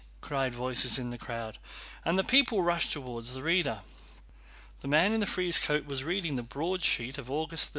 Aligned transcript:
cried 0.19 0.51
voices 0.51 0.97
in 0.97 1.11
the 1.11 1.17
crowd, 1.19 1.59
and 2.03 2.17
the 2.17 2.23
people 2.23 2.63
rushed 2.63 2.91
toward 2.91 3.23
the 3.23 3.43
reader. 3.43 3.81
The 4.81 4.87
man 4.87 5.11
in 5.13 5.19
the 5.19 5.27
frieze 5.27 5.59
coat 5.59 5.85
was 5.85 6.03
reading 6.03 6.37
the 6.37 6.41
broadsheet 6.41 7.19
of 7.19 7.29
August 7.29 7.65
31. 7.65 7.69